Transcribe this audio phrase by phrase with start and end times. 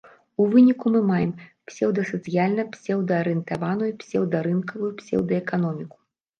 [0.43, 1.33] У выніку мы маем
[1.67, 5.97] псеўдасацыяльна псеўдаарыентаваную псеўдарынкавую псеўдаэканоміку.